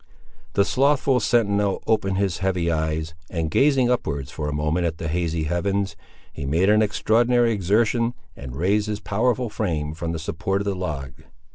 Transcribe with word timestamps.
The 0.53 0.65
slothful 0.65 1.19
sentinel 1.19 1.83
opened 1.85 2.17
his 2.17 2.39
heavy 2.39 2.71
eyes, 2.71 3.13
and 3.29 3.51
gazing 3.51 3.91
upward 3.91 4.29
for 4.29 4.49
a 4.49 4.51
moment 4.51 4.87
at 4.87 4.97
the 4.97 5.07
hazy 5.07 5.43
heavens, 5.43 5.95
he 6.33 6.43
made 6.43 6.71
an 6.71 6.81
extraordinary 6.81 7.51
exertion, 7.51 8.15
and 8.35 8.55
raised 8.55 8.87
his 8.87 8.99
powerful 8.99 9.51
frame 9.51 9.93
from 9.93 10.11
the 10.11 10.17
support 10.17 10.61
of 10.61 10.65
the 10.65 10.73
log. 10.73 11.11